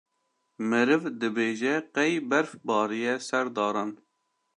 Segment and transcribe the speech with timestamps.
[0.69, 3.89] meriv dibêje qey berf bariye ser daran.